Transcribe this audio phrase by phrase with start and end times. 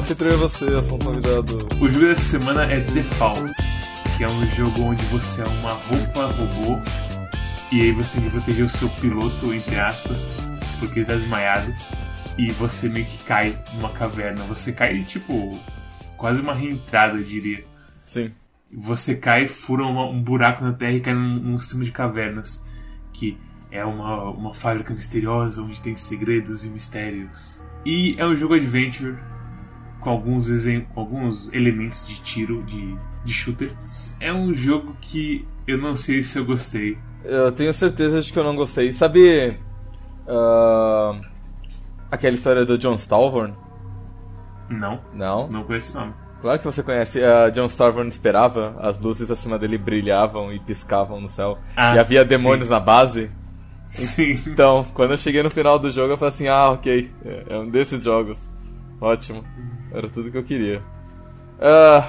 [0.00, 1.58] anfitrião é você, eu sou um convidado.
[1.80, 3.34] O jogo dessa semana é The Fall,
[4.16, 6.78] que é um jogo onde você é uma roupa robô
[7.70, 10.26] e aí você tem que proteger o seu piloto, entre aspas,
[10.78, 11.74] porque ele tá desmaiado
[12.38, 14.42] e você meio que cai numa caverna.
[14.44, 15.52] Você cai, tipo,
[16.16, 17.62] quase uma reentrada, eu diria.
[18.06, 18.32] Sim.
[18.72, 22.64] Você cai, fura uma, um buraco na terra e cai num, num sistema de cavernas.
[23.12, 23.36] Que
[23.70, 27.64] é uma, uma fábrica misteriosa onde tem segredos e mistérios.
[27.84, 29.16] E é um jogo adventure
[30.00, 30.48] com alguns,
[30.96, 33.72] alguns elementos de tiro, de, de shooter.
[34.18, 36.98] É um jogo que eu não sei se eu gostei.
[37.24, 38.92] Eu tenho certeza de que eu não gostei.
[38.92, 39.56] Sabe.
[40.26, 41.20] Uh,
[42.10, 43.54] aquela história do John Stalvorn?
[44.68, 45.00] Não.
[45.12, 45.48] Não?
[45.48, 46.14] Não conheço esse nome.
[46.40, 47.18] Claro que você conhece.
[47.18, 51.58] Uh, John Starborn esperava, as luzes acima dele brilhavam e piscavam no céu.
[51.76, 52.72] Ah, e havia demônios sim.
[52.72, 53.30] na base.
[53.86, 54.40] Sim.
[54.46, 57.58] Então, quando eu cheguei no final do jogo, eu falei assim: ah, ok, é é
[57.58, 58.48] um desses jogos.
[59.00, 59.44] Ótimo.
[59.92, 60.82] Era tudo que eu queria.
[61.60, 62.08] Ah,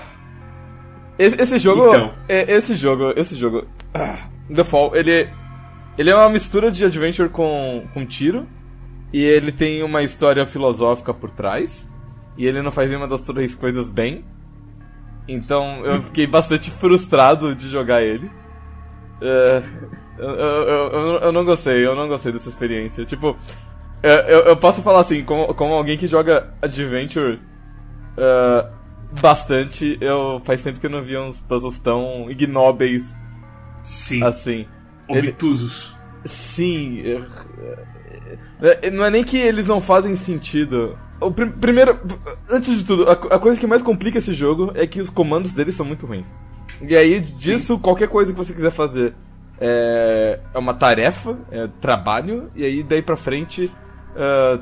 [1.17, 1.87] esse, esse jogo.
[1.87, 2.13] Então.
[2.27, 3.13] é- Esse jogo.
[3.15, 3.65] Esse jogo.
[3.93, 4.17] ah,
[4.53, 5.29] The Fall, ele.
[5.97, 8.47] Ele é uma mistura de adventure com, com tiro.
[9.13, 11.89] E ele tem uma história filosófica por trás.
[12.37, 14.23] E ele não faz nenhuma das três coisas bem.
[15.27, 18.31] Então eu fiquei bastante frustrado de jogar ele.
[19.21, 19.63] É,
[20.17, 23.05] eu, eu, eu, eu não gostei, eu não gostei dessa experiência.
[23.05, 23.37] Tipo,
[24.01, 27.39] é, eu, eu posso falar assim, como, como alguém que joga Adventure
[28.17, 28.67] é,
[29.21, 33.15] bastante, eu faz tempo que eu não via uns puzzles tão ignóbeis
[33.83, 34.23] Sim.
[34.23, 34.65] assim.
[35.09, 35.95] Ele- Obtusos.
[36.25, 37.01] Sim.
[37.03, 40.97] é- é- Não é nem que eles não fazem sentido.
[41.19, 41.99] O prim- primeiro,
[42.49, 45.51] antes de tudo, a, a coisa que mais complica esse jogo é que os comandos
[45.51, 46.27] deles são muito ruins.
[46.81, 49.13] E aí, disso, qualquer coisa que você quiser fazer
[49.59, 53.71] é, é uma tarefa, é trabalho, e aí daí pra frente
[54.15, 54.59] é,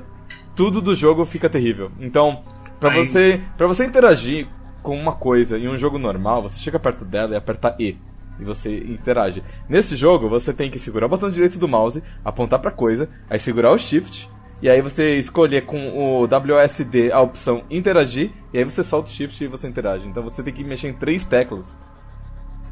[0.56, 1.92] tudo do jogo fica terrível.
[2.00, 2.44] Então,
[2.80, 4.48] pra Aí- você, pra você interagir
[4.82, 7.98] com uma coisa em um jogo normal, você chega perto dela e aperta E.
[8.40, 9.44] E você interage.
[9.68, 13.38] Nesse jogo, você tem que segurar o botão direito do mouse, apontar pra coisa, aí
[13.38, 14.30] segurar o Shift,
[14.62, 19.12] e aí você escolher com o WSD a opção interagir, e aí você solta o
[19.12, 20.08] Shift e você interage.
[20.08, 21.76] Então você tem que mexer em três teclas.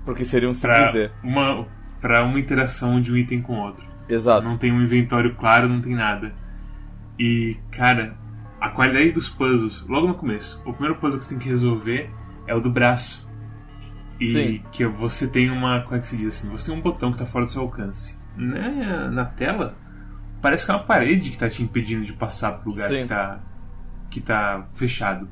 [0.06, 1.68] Porque seria um simples Pra uma,
[2.00, 3.86] pra uma interação de um item com outro.
[4.08, 4.48] Exato.
[4.48, 6.34] Não tem um inventório claro, não tem nada.
[7.20, 8.16] E, cara,
[8.68, 12.12] a qualidade dos puzzles, logo no começo, o primeiro puzzle que você tem que resolver
[12.46, 13.28] é o do braço.
[14.20, 14.64] E Sim.
[14.72, 15.82] que você tem uma.
[15.82, 16.50] Como é que se diz assim?
[16.50, 18.18] Você tem um botão que tá fora do seu alcance.
[18.36, 19.76] Na, na tela,
[20.42, 22.98] parece que é uma parede que tá te impedindo de passar pro lugar Sim.
[22.98, 23.40] que tá,
[24.10, 25.28] que tá fechado.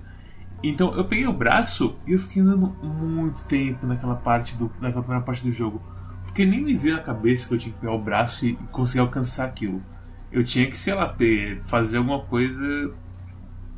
[0.63, 5.01] Então eu peguei o braço e eu fiquei andando muito tempo naquela parte do, naquela
[5.01, 5.81] primeira parte do jogo.
[6.24, 9.00] Porque nem me veio na cabeça que eu tinha que pegar o braço e conseguir
[9.00, 9.81] alcançar aquilo.
[10.31, 11.16] Eu tinha que, sei lá,
[11.66, 12.94] fazer alguma coisa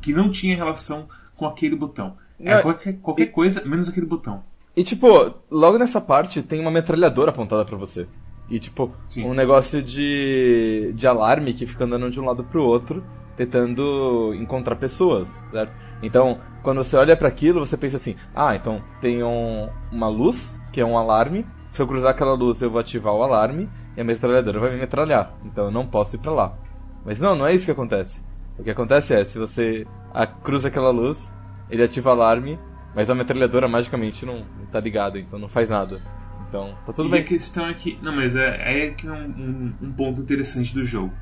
[0.00, 2.16] que não tinha relação com aquele botão.
[2.40, 4.42] Era Não, qualquer, qualquer coisa menos aquele botão.
[4.76, 8.06] E tipo, logo nessa parte tem uma metralhadora apontada pra você.
[8.48, 9.24] E tipo, Sim.
[9.26, 13.04] um negócio de, de alarme que fica andando de um lado pro outro,
[13.36, 15.72] tentando encontrar pessoas, certo?
[16.02, 20.56] Então, quando você olha pra aquilo, você pensa assim: ah, então tem um, uma luz,
[20.72, 21.44] que é um alarme.
[21.72, 24.78] Se eu cruzar aquela luz, eu vou ativar o alarme e a metralhadora vai me
[24.78, 25.34] metralhar.
[25.44, 26.56] Então eu não posso ir pra lá.
[27.04, 28.22] Mas não, não é isso que acontece.
[28.58, 31.28] O que acontece é, se você a- cruza aquela luz,
[31.70, 32.58] ele ativa o alarme,
[32.94, 36.00] mas a metralhadora magicamente não, não tá ligada, então não faz nada.
[36.48, 37.20] Então, tá tudo e bem.
[37.20, 37.98] a questão é que.
[38.02, 41.12] Não, mas é, é que é um, um- um ponto interessante do jogo.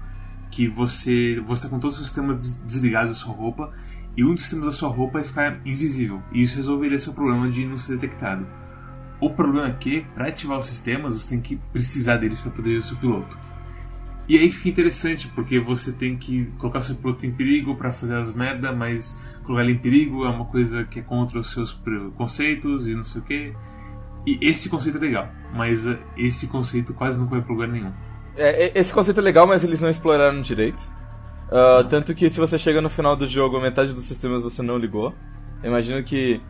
[0.51, 1.43] Que você.
[1.47, 3.73] Você tá com todos os sistemas des- desligados da sua roupa.
[4.17, 6.23] E um dos sistemas da sua roupa é ficar invisível.
[6.33, 8.47] E isso resolveria seu problema de não ser detectado.
[9.21, 12.79] O problema é que, para ativar os sistemas, você tem que precisar deles para proteger
[12.79, 13.39] o seu piloto.
[14.29, 18.17] E aí fica interessante, porque você tem que colocar seu piloto em perigo para fazer
[18.17, 21.81] as merda, mas colocar ele em perigo é uma coisa que é contra os seus
[22.17, 23.53] conceitos e não sei o que.
[24.27, 27.93] E esse conceito é legal, mas eh, esse conceito quase não vai pra lugar nenhum.
[28.37, 30.83] É, esse conceito é legal, mas eles não exploraram direito.
[31.51, 34.77] Ah, tanto que se você chega no final do jogo, metade dos sistemas você não
[34.77, 35.15] ligou.
[35.63, 36.41] Eu imagino que.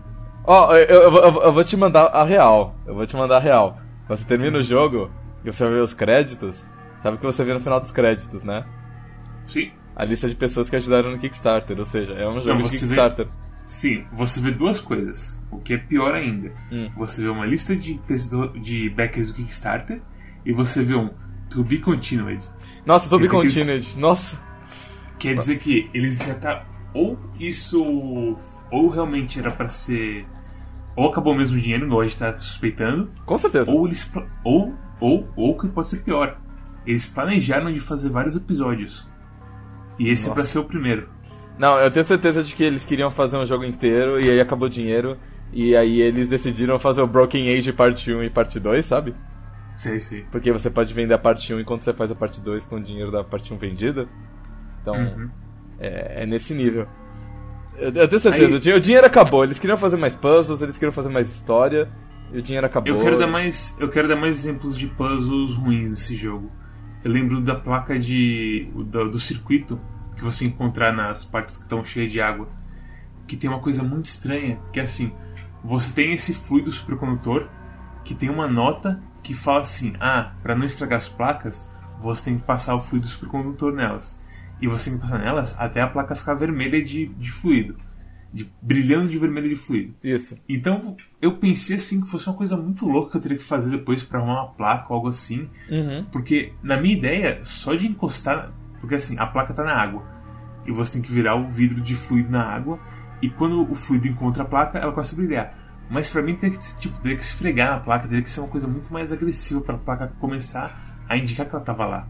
[0.45, 2.75] Ó, eu, eu, eu vou- eu vou te mandar a real.
[2.87, 3.79] Eu vou te mandar a real.
[4.07, 5.11] Quando você termina o jogo
[5.45, 6.65] e você vai ver os créditos,
[7.03, 8.65] sabe o que você vê no final dos créditos, né?
[9.47, 12.63] Sim, A lista de pessoas que ajudaram no Kickstarter, ou seja, é um jogo de
[12.65, 13.29] você vê- Kickstarter.
[13.65, 16.53] sim, você vê duas coisas, o que é pior ainda.
[16.71, 16.91] Hum.
[16.97, 17.99] Você vê uma lista de,
[18.61, 20.03] de backers do Kickstarter
[20.45, 21.11] e você vê um
[21.51, 22.45] To Be Continued.
[22.85, 23.99] Nossa, To Be que eles- Continued.
[23.99, 24.41] Nossa.
[25.19, 26.65] Quer dizer que eles já tá.
[26.93, 27.83] Ou isso.
[28.71, 30.27] Ou realmente era pra ser.
[30.95, 33.11] Ou acabou mesmo o dinheiro, igual a gente tá suspeitando.
[33.25, 33.71] Com certeza.
[33.71, 34.13] Ou eles.
[34.45, 36.39] Ou, ou, ou que pode ser pior.
[36.87, 39.09] Eles planejaram de fazer vários episódios.
[39.99, 41.09] E esse é pra ser o primeiro.
[41.59, 44.67] Não, eu tenho certeza de que eles queriam fazer um jogo inteiro e aí acabou
[44.69, 45.17] o dinheiro.
[45.53, 49.15] E aí eles decidiram fazer o Broken Age parte 1 e parte 2, sabe?
[49.75, 50.25] Sei, sei.
[50.31, 52.83] Porque você pode vender a parte 1 enquanto você faz a parte 2 com o
[52.83, 54.07] dinheiro da parte 1 vendida.
[54.83, 55.31] Então, Uhum.
[55.79, 56.87] é, é nesse nível.
[57.79, 59.45] Eu, eu tenho certeza, Aí- o, dinheiro, o dinheiro acabou.
[59.45, 61.89] Eles queriam fazer mais puzzles, eles queriam fazer mais história.
[62.33, 62.93] E o dinheiro acabou.
[62.93, 66.51] Eu quero dar mais, eu quero dar mais exemplos de puzzles ruins nesse jogo.
[67.05, 69.81] Eu lembro da placa de do, do circuito
[70.17, 72.49] que você encontrar nas partes que estão cheias de água,
[73.27, 75.13] que tem uma coisa muito estranha, que é assim,
[75.63, 77.49] você tem esse fluido supercondutor
[78.05, 81.71] que tem uma nota que fala assim: "Ah, para não estragar as placas,
[82.01, 84.21] você tem que passar o fluido supercondutor nelas".
[84.61, 87.77] E você tem que passar nelas até a placa ficar vermelha de, de fluido,
[88.37, 89.95] de brilhando de vermelho de fluido.
[90.05, 90.37] Isso.
[90.49, 93.71] Então eu pensei assim que fosse uma coisa muito louca que eu teria que fazer
[93.71, 95.49] depois pra arrumar uma placa ou algo assim.
[95.71, 96.05] Uhum.
[96.13, 98.53] Porque na minha ideia, só de encostar.
[98.79, 100.03] Porque assim, a placa tá na água.
[100.67, 102.79] E você tem que virar o vidro de fluido na água.
[103.23, 105.59] E quando o fluido encontra a placa, ela começa a brilhar.
[105.89, 108.49] Mas pra mim teria que, tipo, teria que esfregar na placa, teria que ser uma
[108.49, 112.09] coisa muito mais agressiva pra placa começar a indicar que ela tava lá.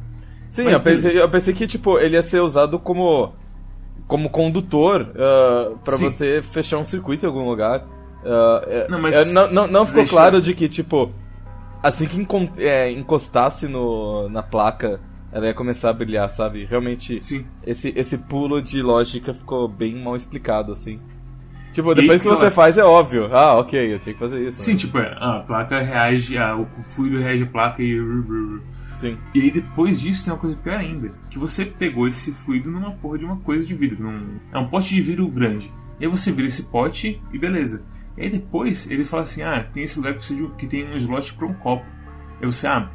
[0.49, 3.35] Sim, Mas eu pensei, eu pensei que tipo, ele ia ser usado como,
[4.07, 6.11] como condutor uh, para Sim.
[6.11, 7.85] você fechar um circuito em algum lugar.
[8.25, 11.11] Ah, é- Não, mas é, não, não, não ficou deixa- claro de que, tipo,
[11.83, 12.27] assim que
[12.59, 15.01] é, encostasse no, na placa,
[15.33, 16.65] ela ia começar a brilhar, sabe?
[16.65, 17.45] Realmente, Sim.
[17.65, 21.01] esse, esse pulo de lógica ficou bem mal explicado, assim.
[21.73, 23.29] Tipo, E depois que que você eu- faz é óbvio.
[23.31, 24.57] Ah, ok, eu tinha que fazer isso.
[24.63, 24.79] Sim, né?
[24.79, 28.01] tipo, é, a placa reage, a, o fluido reage à placa e.
[29.01, 29.19] Sim.
[29.35, 31.13] E aí depois disso tem uma coisa pior ainda.
[31.31, 34.03] Que você pegou esse fluido numa porra de uma coisa de vidro.
[34.03, 34.39] Num...
[34.53, 35.73] É um pote de vidro grande.
[36.01, 37.85] E aí você vira esse pote e beleza.
[38.17, 40.55] E aí depois ele fala assim, ah, tem esse lugar que, precisa de...
[40.55, 41.85] que tem um slot pra um copo.
[42.41, 42.91] Aí você, ah,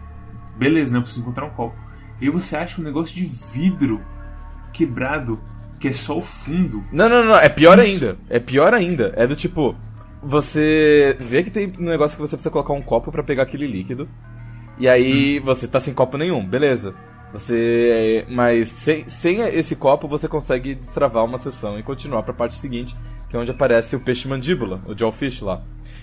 [0.58, 0.98] beleza, né?
[0.98, 1.76] Eu preciso encontrar um copo.
[2.20, 4.02] E aí você acha um negócio de vidro
[4.72, 5.40] quebrado,
[5.80, 6.84] que é só o fundo.
[6.92, 7.88] Não, não, não, é pior Isso.
[7.88, 8.18] ainda.
[8.30, 9.12] É pior ainda.
[9.16, 9.76] É do tipo,
[10.22, 13.66] você vê que tem um negócio que você precisa colocar um copo pra pegar aquele
[13.66, 14.08] líquido.
[14.82, 16.96] E aí você tá sem copo nenhum, beleza.
[17.32, 18.26] Você.
[18.28, 22.98] Mas sem, sem esse copo você consegue destravar uma sessão e continuar pra parte seguinte,
[23.30, 25.62] que é onde aparece o peixe mandíbula, o Jawfish lá.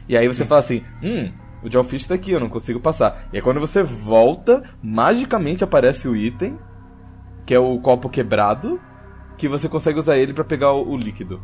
[0.09, 1.29] E aí você fala assim, hum,
[1.61, 3.29] o Jawfish tá aqui, eu não consigo passar.
[3.33, 6.57] E aí quando você volta, magicamente aparece o item,
[7.45, 8.81] que é o copo quebrado,
[9.37, 11.43] que você consegue usar ele pra pegar o, o líquido.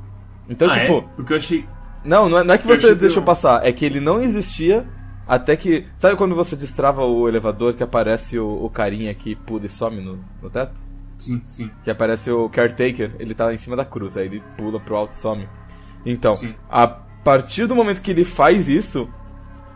[0.49, 1.05] Então, ah, tipo, é?
[1.17, 1.67] Porque eu achei.
[2.05, 3.27] não, não é, não é que você que deixou não.
[3.27, 4.87] passar, é que ele não existia
[5.26, 5.87] até que.
[5.97, 10.00] Sabe quando você destrava o elevador que aparece o, o carinha que pula e some
[10.00, 10.79] no, no teto?
[11.19, 11.71] Sim, sim.
[11.82, 15.12] Que aparece o caretaker, ele tá em cima da cruz, aí ele pula pro alto
[15.12, 15.49] e some.
[16.05, 16.55] Então, Sim.
[16.69, 19.09] a partir do momento que ele faz isso,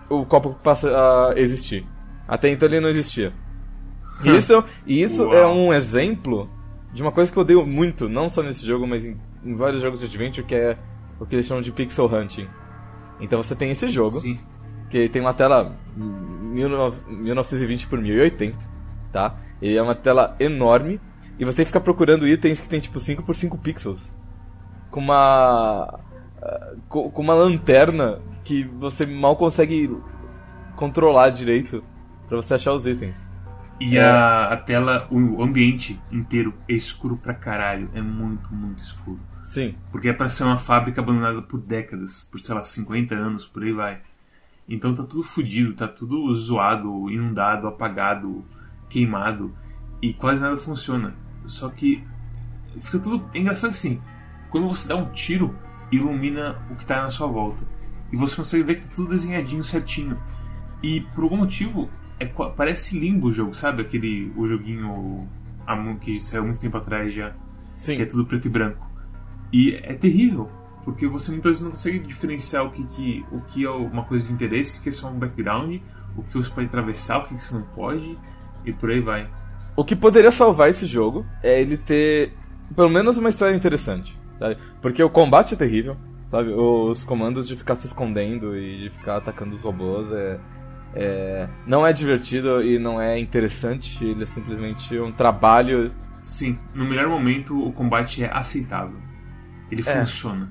[0.08, 1.86] o copo passa a existir.
[2.26, 3.32] Até então ele não existia.
[4.24, 5.34] E isso, isso Uau.
[5.34, 6.50] é um exemplo
[6.92, 9.80] de uma coisa que eu odeio muito, não só nesse jogo, mas em, em vários
[9.80, 10.76] jogos de adventure, que é
[11.20, 12.48] o que eles chamam de pixel hunting.
[13.20, 14.38] Então você tem esse jogo, Sim.
[14.90, 18.56] Que tem uma tela 19- 1920 por 1080,
[19.12, 19.34] tá?
[19.60, 21.00] E é uma tela enorme
[21.38, 24.12] e você fica procurando itens que tem tipo 5 por 5 pixels.
[24.90, 26.00] Com uma
[26.42, 29.94] ah, com uma lanterna que você mal consegue
[30.76, 31.82] controlar direito
[32.28, 33.16] pra você achar os itens.
[33.80, 34.02] E É.
[34.04, 37.88] a, a tela, o ambiente inteiro é escuro pra caralho.
[37.94, 39.20] É muito, muito escuro.
[39.44, 39.74] Sim.
[39.92, 43.62] Porque é pra ser uma fábrica abandonada por décadas, por sei lá, 50 anos, por
[43.62, 43.98] aí vai.
[44.68, 48.44] Então tá tudo fodido, tá tudo zoado, inundado, apagado,
[48.88, 49.54] queimado.
[50.02, 51.14] E quase nada funciona.
[51.46, 52.04] Só que
[52.80, 53.24] fica tudo.
[53.32, 54.00] É engraçado assim.
[54.50, 55.56] Quando você dá um tiro,
[55.90, 57.64] ilumina o que tá na sua volta.
[58.12, 60.18] E você consegue ver que tá tudo desenhadinho certinho.
[60.82, 61.88] E por algum motivo,
[62.20, 63.82] é, parece limbo o jogo, sabe?
[63.82, 64.32] Aquele.
[64.36, 65.28] O joguinho
[66.00, 67.34] que saiu muito tempo atrás já
[67.76, 67.96] Sim.
[67.96, 68.86] que é tudo preto e branco.
[69.52, 70.50] E é terrível,
[70.84, 74.26] porque você muitas vezes não consegue diferenciar o que, que, o que é uma coisa
[74.26, 75.80] de interesse, o que é só um background,
[76.16, 78.18] o que você pode atravessar, o que você não pode,
[78.64, 79.28] e por aí vai.
[79.76, 82.32] O que poderia salvar esse jogo é ele ter
[82.74, 84.56] pelo menos uma história interessante, sabe?
[84.82, 85.96] Porque o combate é terrível,
[86.30, 86.50] sabe?
[86.52, 90.40] Os comandos de ficar se escondendo e de ficar atacando os robôs é,
[90.94, 95.92] é- não é divertido e não é interessante, ele é simplesmente um trabalho.
[96.18, 98.96] Sim, no melhor momento o combate é aceitável.
[99.70, 99.84] Ele É.
[100.00, 100.50] funciona.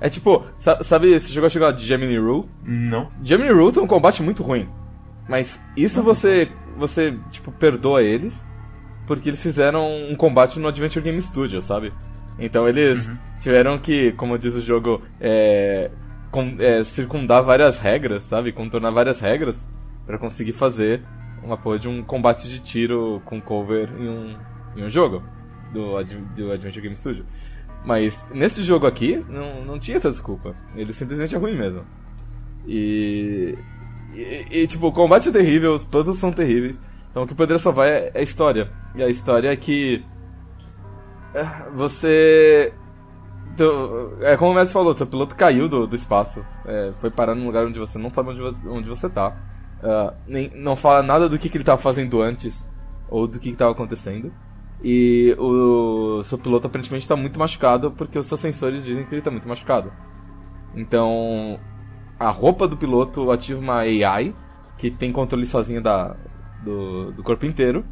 [0.00, 2.48] É tipo, sa- sabe, você chegou a jogar Gemini Rule?
[2.64, 3.08] Não.
[3.22, 4.68] Gemini Rule tem um combate muito ruim.
[5.28, 8.44] Mas isso você, você, tipo, perdoa eles,
[9.06, 11.92] porque eles fizeram um combate no Adventure Game Studio, sabe?
[12.38, 13.16] Então eles Uhum.
[13.38, 15.90] tiveram que, como diz o jogo, é,
[16.30, 18.52] com- é, circundar várias regras, sabe?
[18.52, 19.68] Contornar várias regras
[20.06, 21.02] pra conseguir fazer
[21.44, 24.36] uma porra de um combate de tiro com cover em um,
[24.76, 25.22] em um jogo
[25.72, 26.02] do,
[26.34, 27.24] do Adventure Game Studio.
[27.84, 30.54] Mas nesse jogo aqui, não, não tinha essa desculpa.
[30.74, 31.84] Ele simplesmente é ruim mesmo.
[32.66, 33.56] E,
[34.14, 36.78] e, e, tipo, o combate é terrível, os puzzles são terríveis.
[37.10, 38.70] Então o que poderia salvar é, é a história.
[38.94, 40.04] E a história é que.
[41.34, 41.44] É,
[41.74, 42.72] você.
[44.20, 46.44] É como o Messi falou, seu piloto caiu do, do espaço.
[46.64, 49.36] É, foi parar num lugar onde você não sabe onde você, onde você tá.
[49.82, 52.68] Uh, nem, não fala nada do que, que ele estava fazendo antes
[53.08, 54.32] ou do que estava acontecendo.
[54.82, 59.20] E o seu piloto aparentemente está muito machucado porque os seus sensores dizem que ele
[59.20, 59.92] está muito machucado.
[60.74, 61.58] Então,
[62.18, 64.34] a roupa do piloto ativa uma AI
[64.78, 66.16] que tem controle sozinho da,
[66.62, 67.84] do, do corpo inteiro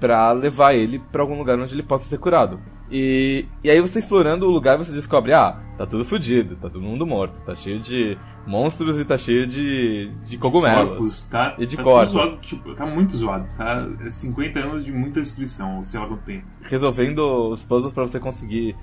[0.00, 2.58] para levar ele para algum lugar onde ele possa ser curado.
[2.90, 6.80] E, e aí você explorando o lugar você descobre, ah, tá tudo fodido, tá todo
[6.80, 10.88] mundo morto, tá cheio de monstros e tá cheio de, de cogumelos.
[10.88, 12.12] Corpos, tá, e de tá corpos.
[12.12, 16.46] Zoado, tipo, tá muito zoado, tá 50 anos de muita descrição, sei lá quanto tempo.
[16.62, 18.74] Resolvendo os puzzles para você conseguir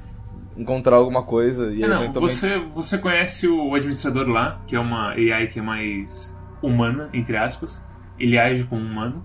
[0.56, 2.36] encontrar alguma coisa e é, não, eventualmente...
[2.36, 7.38] você, você conhece o administrador lá, que é uma AI que é mais humana, entre
[7.38, 7.86] aspas.
[8.20, 9.24] Ele age como um humano.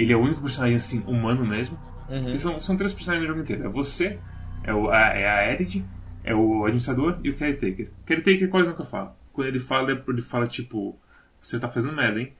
[0.00, 1.78] Ele é o único personagem assim, humano mesmo.
[2.08, 2.36] Uhum.
[2.38, 3.66] São, são três personagens no jogo inteiro.
[3.66, 4.18] É você,
[4.64, 5.84] é, o, a, é a Erid,
[6.24, 7.90] é o administrador e o Caretaker.
[8.06, 9.14] Caretaker quase nunca fala.
[9.30, 10.98] Quando ele fala, ele fala tipo:
[11.38, 12.32] Você tá fazendo merda, hein?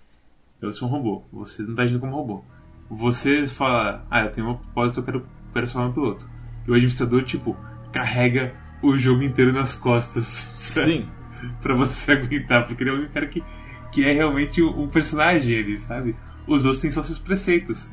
[0.61, 1.23] Eu sou um robô.
[1.31, 2.43] Você não tá agindo como robô.
[2.89, 6.31] Você fala: Ah, eu tenho um propósito, eu quero, quero salvar um piloto.
[6.67, 7.55] E o administrador, tipo,
[7.93, 10.25] carrega o jogo inteiro nas costas.
[10.25, 11.07] Sim.
[11.61, 13.45] pra você aguentar, porque ele é o único cara que,
[13.93, 16.17] que é realmente um personagem ali, sabe?
[16.55, 17.91] Os outros têm só seus preceitos.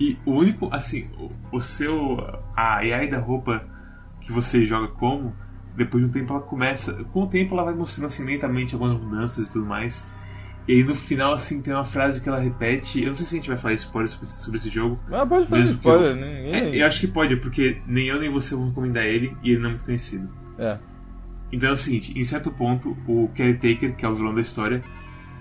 [0.00, 2.18] E o único, assim, o, o seu.
[2.56, 3.62] A AI da roupa
[4.20, 5.34] que você joga como,
[5.76, 7.04] depois de um tempo ela começa.
[7.12, 10.06] Com o tempo ela vai mostrando assim lentamente algumas mudanças e tudo mais.
[10.68, 13.00] E aí no final, assim, tem uma frase que ela repete.
[13.00, 14.98] Eu não sei se a gente vai falar spoiler sobre, sobre esse jogo.
[15.10, 16.54] Ah, pode falar spoiler, eu- ninguém...
[16.54, 19.58] É, eu acho que pode, porque nem eu nem você vão recomendar ele e ele
[19.60, 20.28] não é muito conhecido.
[20.58, 20.78] É.
[21.52, 24.82] Então é o seguinte, em certo ponto, o Caretaker, que é o vilão da história,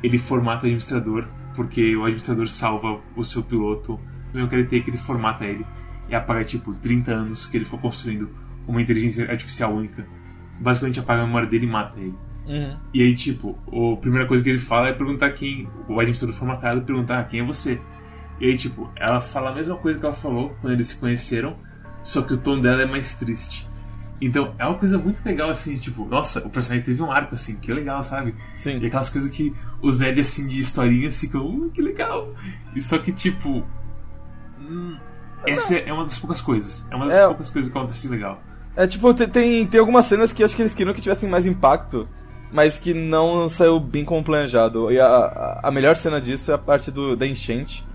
[0.01, 1.25] ele formata o administrador,
[1.59, 3.99] porque o administrador salva o seu piloto.
[4.33, 5.65] E o Caretaker ele formata ele
[6.07, 8.29] e apaga tipo 30 anos que ele ficou construindo
[8.65, 10.07] uma inteligência artificial única.
[10.57, 12.15] Basicamente apaga a memória dele e mata ele.
[12.47, 12.77] Uhum.
[12.93, 15.67] E aí, tipo, a primeira coisa que ele fala é perguntar quem.
[15.89, 17.81] O administrador formatado perguntar "Ah, quem é você.
[18.39, 21.57] E aí, tipo, ela fala a mesma coisa que ela falou quando eles se conheceram,
[22.05, 23.67] só que o tom dela é mais triste.
[24.21, 27.55] Então, é uma coisa muito legal, assim, tipo, nossa, o personagem teve um arco, assim,
[27.55, 28.35] que legal, sabe?
[28.55, 28.85] E Sim.
[28.85, 32.33] aquelas coisas que os nerds, assim, de historinhas ficam, uh, que legal.
[32.75, 33.65] E só que, tipo.
[34.59, 34.97] hum,
[35.47, 36.87] essa é uma das poucas coisas.
[36.91, 37.25] É uma das É.
[37.27, 38.41] poucas coisas que acontece de legal.
[38.75, 41.29] É tipo, te- tem, tem algumas cenas que eu acho que eles queriam que tivessem
[41.29, 42.07] mais impacto,
[42.51, 44.91] mas que não saiu bem como planejado.
[44.91, 47.85] E a, a, melhor cena disso é a parte do, da enchente,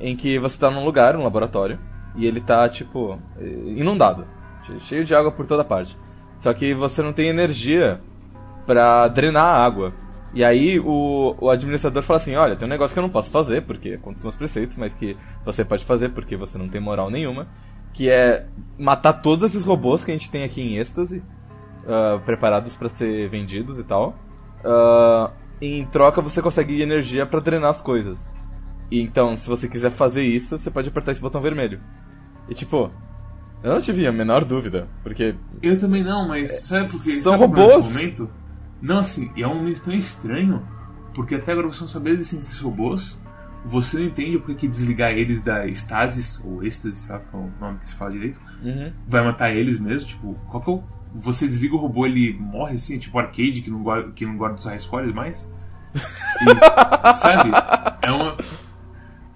[0.00, 1.78] em que você tá num lugar, um laboratório,
[2.16, 3.44] e ele tá, tipo, eh,
[3.76, 4.26] inundado,
[4.80, 5.96] cheio de água por toda parte.
[6.38, 8.00] Só que você não tem energia
[8.66, 9.92] pra drenar a água.
[10.34, 13.30] E aí o, o administrador fala assim, olha, tem um negócio que eu não posso
[13.30, 16.80] fazer, porque contra os meus preceitos, mas que você pode fazer porque você não tem
[16.80, 17.48] moral nenhuma,
[17.94, 18.46] que é
[18.78, 21.22] matar todos esses robôs que a gente tem aqui em êxtase,
[21.86, 24.14] ah, preparados pra ser vendidos e tal.
[24.64, 28.28] Ah, e em troca você consegue energia pra drenar as coisas.
[28.90, 31.80] E então, se você quiser fazer isso, você pode apertar esse botão vermelho.
[32.48, 32.90] E tipo,
[33.62, 37.22] eu não tive a menor dúvida, porque Eu também não, mas sabe por quê?
[37.22, 37.74] São sabe é robôs.
[37.74, 38.30] esse momento?
[38.80, 40.62] Não, assim, é um momento tão estranho,
[41.14, 43.20] porque até agora você não sabe a existência desses robôs,
[43.64, 47.60] você não entende por que desligar eles da estasis, ou êxtase, sabe qual é o
[47.60, 48.92] nome que se fala direito, Uhum.
[49.08, 50.82] vai matar eles mesmo, tipo, qual que é o...
[51.14, 54.36] Você desliga o robô, ele morre assim, é tipo arcade, que não guarda, que não
[54.36, 55.52] guarda os high scores mais.
[55.94, 55.98] E,
[57.16, 57.50] sabe?
[58.02, 58.27] É uma...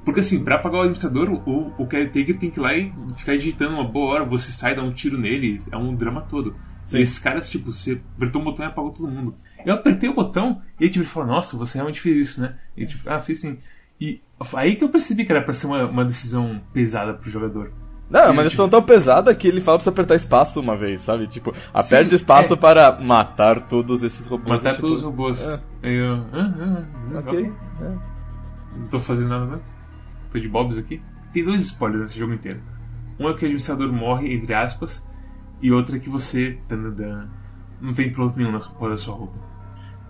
[0.05, 3.37] Porque assim, pra apagar o administrador, o, o caretaker tem que ir lá e ficar
[3.37, 6.57] digitando uma boa hora, você sai, dá um tiro neles, é um drama todo.
[6.87, 6.99] Sim.
[6.99, 9.35] E esses caras, tipo, você apertou um botão e apagou todo mundo.
[9.65, 12.57] Eu apertei o botão e ele tipo, falou, nossa, você realmente fez isso, né?
[12.77, 13.59] E tipo, ah, fiz sim.
[14.01, 14.21] E
[14.57, 17.73] aí que eu percebi que era pra ser uma, uma decisão pesada pro jogador.
[18.11, 20.77] Não, é uma decisão tipo- tão pesada que ele fala pra você apertar espaço uma
[20.77, 21.27] vez, sabe?
[21.29, 22.57] Tipo, aperte Sim, espaço é.
[22.57, 24.49] para matar todos esses robôs.
[24.57, 25.65] Matar tipo, todos os robôs.
[25.83, 26.55] Aí eu, ah,
[27.15, 27.53] ah, Ok.
[27.81, 27.95] é.
[28.77, 29.61] Não tô fazendo nada, né?
[30.33, 31.03] Tô de bobs aqui.
[31.33, 32.61] Tem dois spoilers nesse jogo inteiro.
[33.21, 35.07] Um é que o administrador morre, entre aspas,
[35.61, 37.29] e outro é que você tanadã,
[37.81, 39.53] não tem piloto nenhum na sua, porra da sua roupa.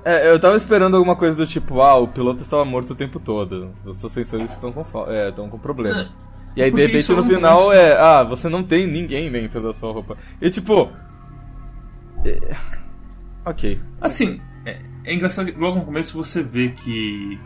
[0.05, 3.21] É, eu tava esperando alguma coisa do tipo, ah, o piloto estava morto o tempo
[3.21, 3.73] todo.
[3.85, 6.09] Os seus sensores estão com, é, estão com problema.
[6.57, 9.63] E aí, de repente, no é um final é, ah, você não tem ninguém dentro
[9.63, 10.17] da sua roupa.
[10.41, 10.91] E tipo.
[12.25, 12.57] é,
[13.45, 13.81] Ok.
[14.01, 17.41] Assim, é, é engraçado que logo no começo você vê que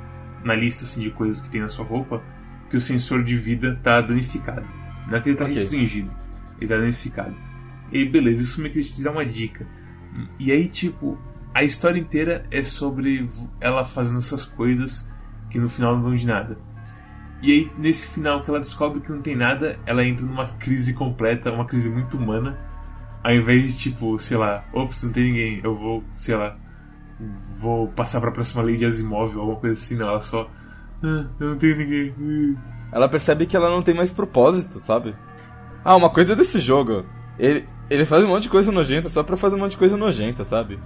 [0.45, 2.23] na lista assim, de coisas que tem na sua roupa
[2.71, 4.67] que o sensor de vida tá danificado.
[5.09, 5.55] Não é que ele tá Ok.
[5.55, 6.13] restringido,
[6.61, 7.35] ele tá danificado.
[7.93, 9.67] E beleza, isso meio que te dá uma dica.
[10.39, 11.19] E aí, tipo,
[11.55, 13.29] a história inteira é sobre
[13.61, 15.13] ela fazendo essas coisas
[15.51, 16.59] que no final não dão de nada.
[17.43, 20.95] E aí, nesse final que ela descobre que não tem nada, ela entra numa crise
[20.95, 22.59] completa, uma crise muito humana.
[23.23, 26.57] Ao invés de, tipo, sei lá, ops, não tem ninguém, eu vou, sei lá,
[27.59, 30.09] vou passar pra próxima lei de Asimov ou alguma coisa assim, não.
[30.09, 30.51] Ela só,
[31.03, 32.11] ah, eu não tenho ninguém.
[32.11, 32.59] uh."
[32.93, 35.15] Ela percebe que ela não tem mais propósito, sabe?
[35.85, 37.05] Ah, uma coisa desse jogo.
[37.39, 39.97] Ele, ele faz um monte de coisa nojenta só pra fazer um monte de coisa
[39.97, 40.79] nojenta, sabe?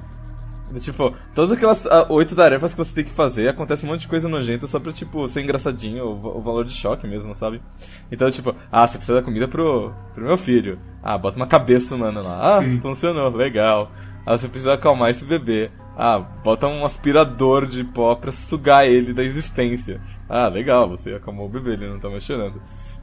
[0.78, 4.08] Tipo, todas aquelas ah, oito tarefas que você tem que fazer, acontece um monte de
[4.08, 7.60] coisa nojenta só pra, tipo, ser engraçadinho, o, o valor de choque mesmo, sabe?
[8.10, 10.78] Então, tipo, ah, você precisa dar comida pro, pro meu filho.
[11.02, 12.58] Ah, bota uma cabeça humana lá.
[12.58, 12.80] Ah, Sim.
[12.80, 13.90] funcionou, legal.
[14.24, 15.70] Ah, você precisa acalmar esse bebê.
[16.02, 20.00] Ah, bota um aspirador de pó pra sugar ele da existência.
[20.26, 22.58] Ah, legal, você acalmou o bebê, ele não tá mais chorando.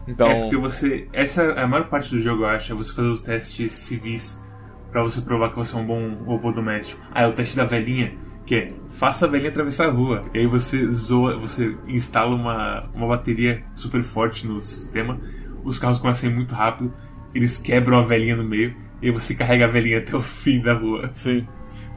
[0.08, 1.08] Então, É porque você.
[1.14, 4.44] Essa é a maior parte do jogo, eu acho, é você fazer os testes civis
[4.92, 7.00] pra você provar que você é um bom robô doméstico.
[7.14, 8.16] Ah, é o teste da velhinha,
[8.48, 10.24] que é faça a velhinha atravessar a rua.
[10.34, 15.20] E aí você zoa, você instala uma, uma bateria super forte no sistema,
[15.64, 16.92] os carros começam a ir muito rápido,
[17.36, 20.60] eles quebram a velhinha no meio, e aí você carrega a velhinha até o fim
[20.62, 21.12] da rua.
[21.14, 21.46] sim.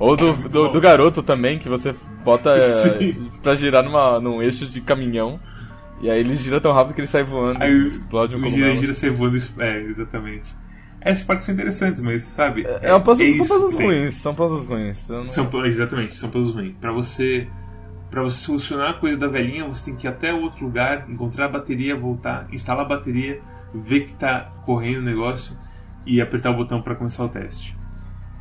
[0.01, 3.29] Ou do, do, do garoto também, que você bota é, Sim.
[3.43, 5.39] pra girar numa, num eixo de caminhão.
[6.01, 8.57] E aí ele gira tão rápido que ele sai voando Aí e explode um cogumelo.
[8.75, 9.37] gira-gira você voando.
[9.59, 10.57] É, exatamente.
[11.03, 12.67] Essas partes são interessantes, mas sabe?
[12.81, 15.09] É, uma puzzle, isso são puzzles ruins, são puzzles ruins.
[15.09, 16.75] Não- São, exatamente, são puzzles ruins.
[16.81, 17.47] Pra você,
[18.11, 21.47] pra você solucionar a coisa da velhinha, você tem que ir até outro lugar, encontrar
[21.47, 23.41] a bateria, voltar, instalar a bateria,
[23.75, 25.55] ver que tá correndo o negócio
[26.07, 27.79] e apertar o botão pra começar o teste.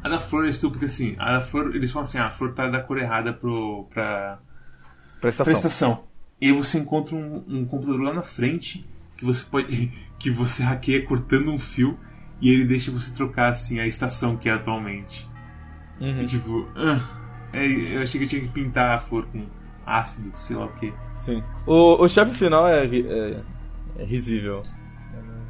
[0.04, 2.32] A da flor é estúpida, porque assim, a da flor, eles falam assim, ah, a
[2.32, 4.40] flor tá da cor errada pro, pra,
[5.20, 5.44] Prestação.
[5.44, 6.04] pra estação.
[6.42, 8.86] E aí você encontra um, um computador lá na frente
[9.18, 9.92] que você pode.
[10.20, 11.98] que você hackeia cortando um fio
[12.42, 15.30] e ele deixa você trocar assim a estação que é atualmente.
[16.00, 17.00] Uhum, E tipo, ah,
[17.54, 19.46] é, eu achei que eu tinha que pintar a flor com
[19.86, 20.94] ácido, sei lá o que.
[21.20, 21.44] sim.
[21.66, 23.38] O, o chefe final é, é,
[23.98, 24.64] é risível.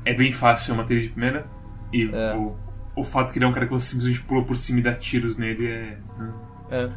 [0.06, 1.46] É bem fácil, é matéria de primeira.
[1.94, 2.36] E É.
[2.36, 2.56] o,
[3.00, 4.94] o fato que ele é um cara que você simplesmente pula por cima e dá
[4.94, 5.98] tiros nele é.
[6.20, 6.34] ah.
[6.72, 6.90] É.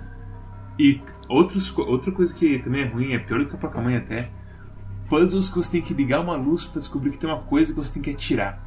[0.79, 3.97] E outros, outra coisa que também é ruim, é pior do que a placa mãe
[3.97, 4.31] até.
[5.09, 7.79] Puzzles que você tem que ligar uma luz pra descobrir que tem uma coisa que
[7.79, 8.59] você tem que atirar.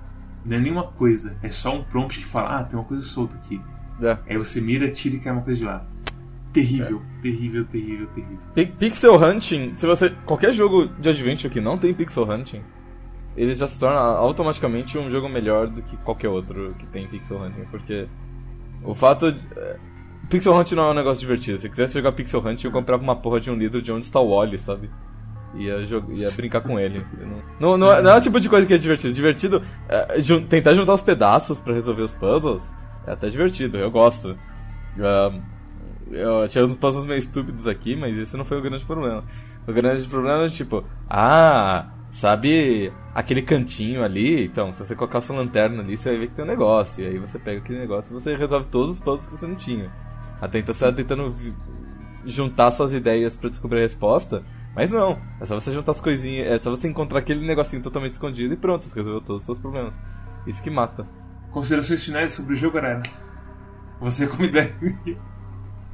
[0.46, 3.36] Não é nenhuma coisa, é só um prompt que fala, ah, tem uma coisa solta
[3.36, 3.60] aqui.
[4.02, 4.18] É.
[4.30, 5.86] Aí você mira, tira e cai uma coisa de lá.
[6.54, 8.38] Terrível, terrível, terrível, terrível.
[8.54, 10.12] Pi- Pixel Hunting, se você.
[10.26, 12.62] Qualquer jogo de adventure que não tem Pixel Hunting,
[13.36, 17.42] ele já se torna automaticamente um jogo melhor do que qualquer outro que tem Pixel
[17.42, 18.08] Hunting, porque
[18.84, 19.40] o fato de.
[19.58, 19.78] é,
[20.30, 21.60] Pixel Hunting não é um negócio divertido.
[21.60, 24.20] Se quisesse jogar Pixel Hunting, eu comprava uma porra de um livro de onde está
[24.20, 24.90] o Wally, sabe?
[25.56, 27.06] Ia, jog- ia brincar com ele.
[27.60, 29.14] Não, não, não, é, não é o tipo de coisa que é divertido.
[29.14, 32.70] Divertido é jun- tentar juntar os pedaços pra resolver os puzzles.
[33.08, 34.36] É até divertido, eu gosto.
[35.00, 35.40] Ahn,
[36.12, 39.24] eu tinha uns puzzles meio estúpidos aqui, mas esse não foi o grande problema.
[39.68, 44.46] O grande problema é tipo, ah, sabe aquele cantinho ali?
[44.46, 47.04] Então, se você colocar sua lanterna ali, você vai ver que tem um negócio.
[47.04, 49.56] E aí você pega aquele negócio e você resolve todos os puzzles que você não
[49.56, 49.92] tinha.
[50.42, 51.36] Até então você tá tentando
[52.26, 55.20] juntar suas ideias pra descobrir a resposta, mas não.
[55.42, 58.58] É só você juntar as coisinhas, é só você encontrar aquele negocinho totalmente escondido e
[58.58, 59.94] pronto, você resolveu todos os seus problemas.
[60.48, 61.06] Isso que mata.
[61.52, 63.04] Considerações finais sobre o jogo, Arana?
[64.00, 64.74] Você como ideia.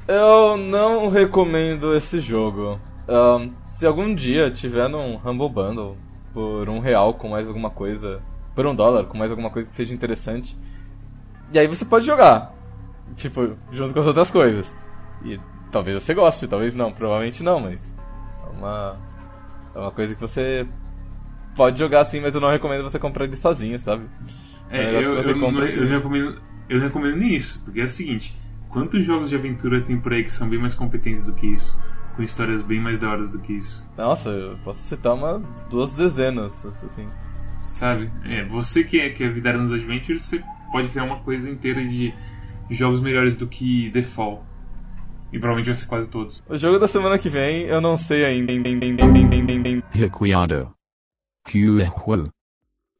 [0.08, 2.80] Eu não recomendo esse jogo.
[3.08, 5.98] Ahn, se algum dia tiver num Humble Bundle
[6.34, 8.22] por um real com mais alguma coisa,
[8.56, 10.58] por um dólar com mais alguma coisa que seja interessante,
[11.52, 12.56] e aí você pode jogar,
[13.16, 14.76] tipo, junto com as outras coisas.
[15.24, 15.40] E
[15.72, 17.96] talvez você goste, talvez não, provavelmente não, mas
[18.44, 19.02] é uma,
[19.76, 20.68] é uma coisa que você
[21.56, 24.10] pode jogar assim, mas eu não recomendo você comprar ele sozinho, sabe?
[24.70, 25.80] É um É, negócio eu, eu, não, compra eu, assim.
[25.86, 28.36] não recomendo, eu não recomendo nem isso, porque é o seguinte:
[28.70, 31.80] quantos jogos de aventura tem por aí que são bem mais competentes do que isso?
[32.16, 33.90] Com histórias bem mais da horas do que isso?
[33.98, 37.08] Nossa, eu posso citar umas duas dezenas, assim.
[37.54, 38.12] Sabe?
[38.26, 41.84] É, você que é, que é vidar nos Adventures, você pode criar uma coisa inteira
[41.84, 42.14] de
[42.70, 44.46] jogos melhores do que The Fall.
[45.32, 46.42] E provavelmente vai ser quase todos.
[46.50, 48.52] O jogo da semana que vem eu não sei ainda.
[49.92, 50.74] Requiado.
[51.50, 52.30] Cuehuel.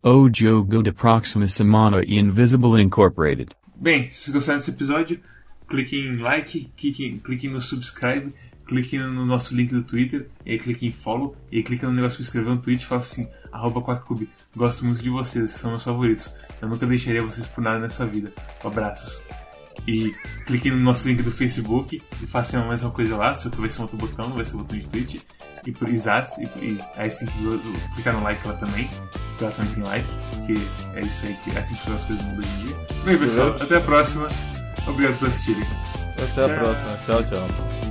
[0.04, 3.50] O jogo de próxima semana Invisible Incorporated.
[3.76, 5.20] Bem, se vocês gostaram desse episódio,
[5.68, 8.34] cliquem em like, cliquem, cliquem no subscribe,
[8.72, 11.94] cliquem no nosso link do Twitter, e aí cliquem em follow, e aí cliquem no
[11.94, 14.30] negócio que escreveu no tweet e fala assim, arroba Quackcube.
[14.56, 16.34] Gosto muito de vocês, vocês são meus favoritos.
[16.62, 18.32] Eu nunca deixaria vocês por nada nessa vida.
[18.64, 19.22] Abraços.
[19.86, 20.14] E
[20.46, 23.68] cliquem no nosso link do Facebook e façam a mesma coisa lá, só que vai
[23.68, 25.22] ser um outro botão, não vai ser o botão de tweet.
[25.66, 26.38] e por Isas.
[26.38, 28.90] E, e aí você tem que clicar no like lá também,
[29.30, 30.08] porque ela também tem like,
[30.46, 30.54] que
[30.96, 32.78] é isso aí, que é assim que as coisas mudam hoje em dia.
[33.04, 34.30] Bem, pessoal, até a próxima.
[34.88, 35.66] Obrigado por assistirem.
[36.18, 36.98] Até a próxima.
[37.06, 37.91] Tchau, tchau.